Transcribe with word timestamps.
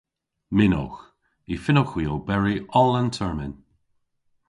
Mynnowgh. 0.57 0.99
Y 1.53 1.57
fynnowgh 1.65 1.93
hwi 1.93 2.05
oberi 2.15 2.55
oll 2.79 2.93
an 2.99 3.09
termyn. 3.17 3.53